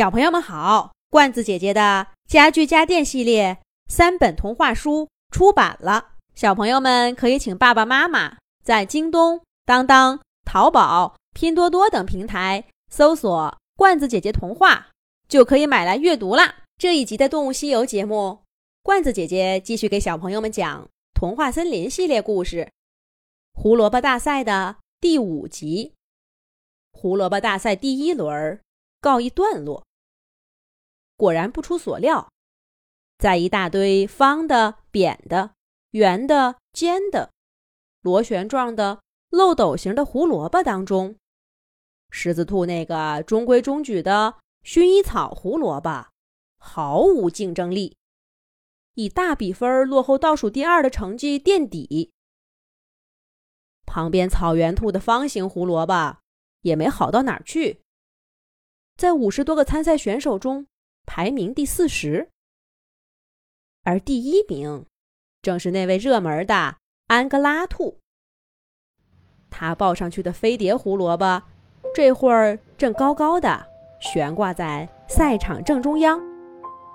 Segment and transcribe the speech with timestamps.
[0.00, 14.88] 小朋友们好，罐子姐姐的家具家电系列三本童话书出版了，小朋友们可以请爸爸妈妈在京东、当当、淘宝、拼多多等平台搜索“罐子姐姐童话”，
[15.28, 16.62] 就可以买来阅读啦。
[16.78, 18.38] 这一集的《动物西游》节目，
[18.82, 22.66] 罐子姐姐继续给小朋友们讲《童话森林》系列故事——
[23.52, 25.92] 胡萝卜大赛的第五集。
[26.90, 28.58] 胡萝卜大赛第一轮
[29.02, 29.84] 告一段落。
[31.20, 32.32] 果然不出所料，
[33.18, 35.52] 在一大堆方的、扁的、
[35.90, 37.30] 圆的、尖的、
[38.00, 41.16] 螺旋状的、漏斗形的胡萝卜当中，
[42.10, 46.06] 狮子兔那个中规中矩的薰衣草胡萝卜
[46.56, 47.98] 毫无竞争力，
[48.94, 52.10] 以大比分落后倒数第二的成绩垫底。
[53.84, 56.16] 旁边草原兔的方形胡萝卜
[56.62, 57.82] 也没好到哪儿去，
[58.96, 60.66] 在五十多个参赛选手中。
[61.12, 62.28] 排名第四十，
[63.82, 64.86] 而第一名
[65.42, 66.76] 正是那位热门的
[67.08, 67.98] 安哥拉兔。
[69.50, 71.42] 他抱上去的飞碟胡萝卜，
[71.92, 73.66] 这会儿正高高的
[73.98, 76.22] 悬挂在赛场正中央，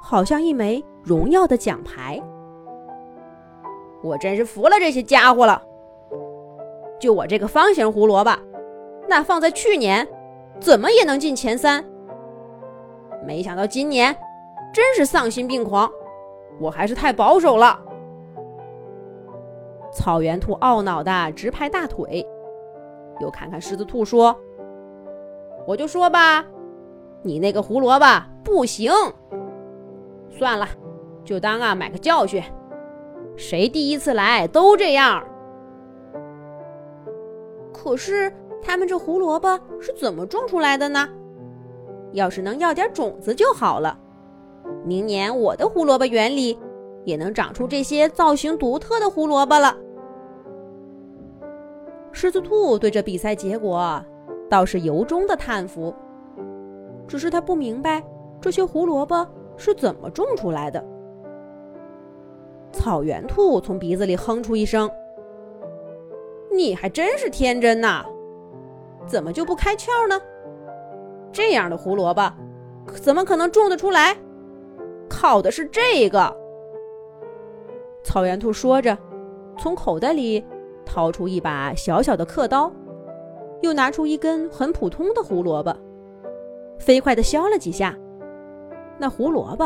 [0.00, 2.18] 好像一枚荣耀的奖牌。
[4.02, 5.62] 我真是服了这些家伙了！
[6.98, 8.34] 就我这个方形胡萝卜，
[9.06, 10.08] 那放在去年，
[10.58, 11.84] 怎么也能进前三。
[13.26, 14.16] 没想到今年
[14.72, 15.90] 真是丧心病狂，
[16.60, 17.78] 我还是太保守了。
[19.92, 22.26] 草原兔懊恼的直拍大腿，
[23.20, 24.36] 又看看狮子兔说
[25.66, 26.44] ：“我就说吧，
[27.22, 28.06] 你那个胡萝卜
[28.44, 28.92] 不行。
[30.30, 30.68] 算了，
[31.24, 32.42] 就当啊买个教训。
[33.36, 35.24] 谁第一次来都这样。
[37.72, 38.32] 可是
[38.62, 41.08] 他们这胡萝卜是怎么种出来的呢？”
[42.12, 43.98] 要是能要点种子就好了，
[44.84, 46.58] 明年我的胡萝卜园里
[47.04, 49.76] 也能长出这些造型独特的胡萝卜了。
[52.12, 54.02] 狮子兔对这比赛结果
[54.48, 55.94] 倒是由衷的叹服，
[57.06, 58.02] 只是他不明白
[58.40, 59.26] 这些胡萝卜
[59.56, 60.82] 是怎么种出来的。
[62.72, 64.90] 草原兔从鼻子里哼出一声
[66.52, 68.04] ：“你还真是天真呐，
[69.06, 70.20] 怎么就不开窍呢？”
[71.38, 72.32] 这样的胡萝卜，
[72.96, 74.16] 怎么可能种得出来？
[75.08, 76.36] 靠的是这个。
[78.02, 78.98] 草原兔说着，
[79.56, 80.44] 从口袋里
[80.84, 82.72] 掏出一把小小的刻刀，
[83.60, 85.72] 又拿出一根很普通的胡萝卜，
[86.80, 87.96] 飞快地削了几下，
[88.98, 89.64] 那胡萝卜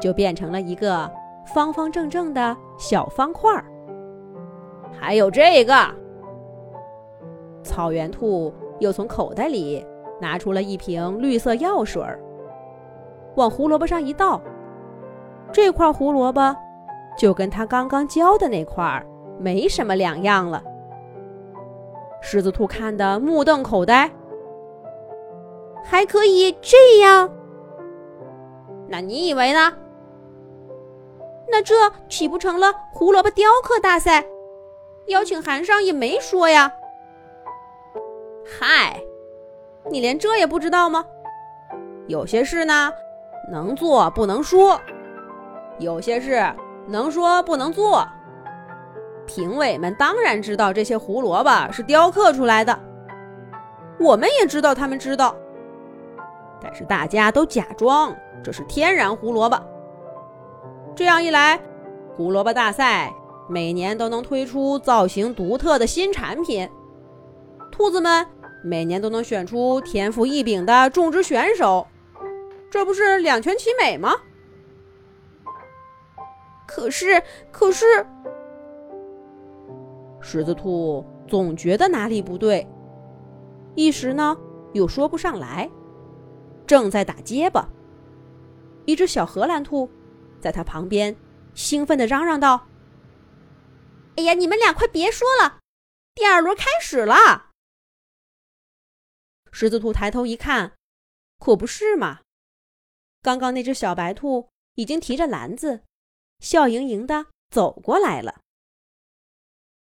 [0.00, 1.08] 就变成了一个
[1.54, 3.64] 方方正正的小方块儿。
[4.90, 5.72] 还有这个，
[7.62, 9.86] 草原兔又从口袋里。
[10.20, 12.18] 拿出了一瓶绿色药水儿，
[13.34, 14.40] 往胡萝卜上一倒，
[15.52, 16.56] 这块胡萝卜
[17.18, 19.04] 就跟他刚刚浇的那块
[19.38, 20.62] 没什么两样了。
[22.20, 24.10] 狮子兔看得目瞪口呆，
[25.84, 27.30] 还可以这样？
[28.88, 29.72] 那你以为呢？
[31.48, 31.74] 那这
[32.08, 34.24] 岂不成了胡萝卜雕刻大赛？
[35.06, 36.72] 邀请函上也没说呀。
[38.44, 39.00] 嗨！
[39.90, 41.04] 你连这也不知道吗？
[42.08, 42.92] 有些事呢，
[43.50, 44.78] 能做不能说；
[45.78, 46.44] 有些事
[46.86, 48.06] 能说不能做。
[49.26, 52.78] 评委们当然知道这些胡萝卜是雕刻出来的，
[53.98, 55.34] 我们也知道他们知道，
[56.60, 59.60] 但是大家都假装这是天然胡萝卜。
[60.94, 61.60] 这样一来，
[62.16, 63.12] 胡萝卜大赛
[63.48, 66.68] 每年都能推出造型独特的新产品，
[67.70, 68.26] 兔子们。
[68.66, 71.86] 每年都能选出天赋异禀的种植选手，
[72.68, 74.12] 这不是两全其美吗？
[76.66, 77.22] 可是，
[77.52, 78.04] 可是，
[80.20, 82.66] 狮子兔总觉得哪里不对，
[83.76, 84.36] 一时呢
[84.72, 85.70] 又说不上来，
[86.66, 87.68] 正在打结巴。
[88.84, 89.88] 一只小荷兰兔
[90.40, 91.14] 在他旁边
[91.54, 92.66] 兴奋地嚷嚷道
[94.16, 95.58] ：“哎呀，你们俩快别说了，
[96.16, 97.44] 第二轮开始了！”
[99.58, 100.76] 狮子兔抬头一看，
[101.38, 102.20] 可不是嘛！
[103.22, 105.82] 刚刚那只小白兔已经提着篮子，
[106.40, 108.42] 笑盈盈的走过来了。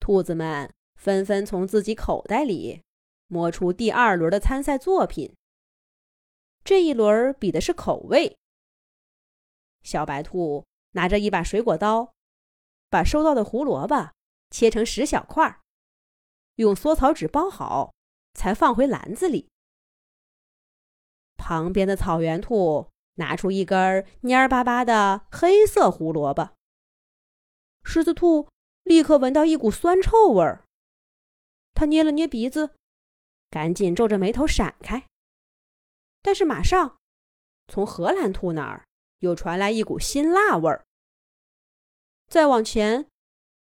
[0.00, 2.82] 兔子们纷纷从自己口袋里
[3.28, 5.32] 摸出第二轮的参赛作品。
[6.64, 8.36] 这一轮比的是口味。
[9.84, 12.12] 小白兔拿着一把水果刀，
[12.90, 14.10] 把收到的胡萝卜
[14.50, 15.60] 切成十小块，
[16.56, 17.94] 用缩草纸包好，
[18.34, 19.51] 才放回篮子里。
[21.42, 26.50] 旁边的草原兔拿出一根蔫巴巴的黑色胡萝卜。
[27.82, 28.48] 狮子兔
[28.84, 30.64] 立刻闻到一股酸臭味儿，
[31.74, 32.70] 他捏了捏鼻子，
[33.50, 35.04] 赶紧皱着眉头闪开。
[36.22, 36.98] 但是马上，
[37.66, 38.84] 从荷兰兔那儿
[39.18, 40.84] 又传来一股辛辣味儿。
[42.28, 43.08] 再往前，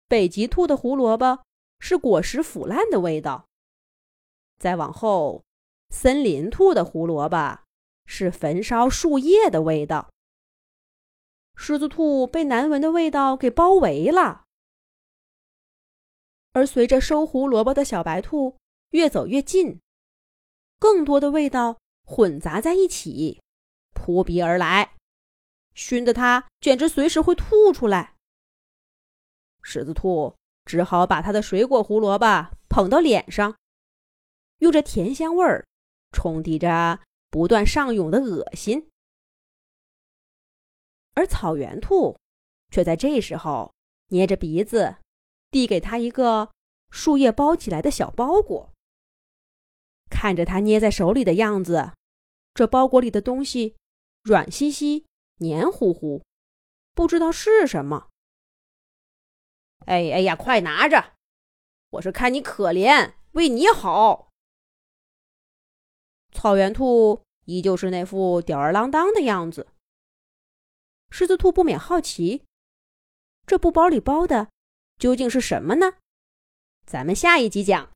[0.06, 1.42] 北极兔的胡萝卜
[1.78, 3.46] 是果实腐烂的味道。
[4.58, 5.42] 再往后，
[5.88, 7.60] 森林兔的胡萝卜
[8.12, 10.10] 是焚烧树叶的味道。
[11.54, 14.46] 狮子兔被难闻的味道给包围了，
[16.52, 18.56] 而随着收胡萝卜的小白兔
[18.90, 19.78] 越走越近，
[20.80, 21.78] 更多的味道。
[22.02, 23.40] 混杂在一起，
[23.94, 24.96] 扑鼻而来，
[25.74, 28.16] 熏得它简直随时会吐出来。
[29.62, 30.34] 狮子兔
[30.64, 33.54] 只好把它的水果胡萝卜捧到脸上，
[34.58, 35.64] 用这甜香味儿
[36.10, 36.98] 冲抵着
[37.30, 38.90] 不断上涌的恶心。
[41.14, 42.18] 而草原兔
[42.70, 43.74] 却在这时候
[44.08, 44.96] 捏着鼻子，
[45.50, 46.52] 递给他一个
[46.90, 48.72] 树叶包起来的小包裹，
[50.08, 51.92] 看着他捏在手里的样子。
[52.54, 53.76] 这包裹里的东西
[54.22, 55.06] 软兮兮、
[55.36, 56.22] 黏糊糊，
[56.94, 58.08] 不知道是什么。
[59.86, 61.14] 哎哎呀，快拿着！
[61.90, 64.29] 我是看你可怜，为你好。
[66.40, 69.66] 草原兔依旧是那副吊儿郎当的样子。
[71.10, 72.44] 狮子兔不免好奇，
[73.46, 74.48] 这布包里包的
[74.96, 75.98] 究竟是什么呢？
[76.86, 77.86] 咱们下一集讲。